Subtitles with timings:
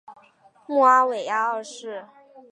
[0.65, 2.07] 穆阿维亚二世。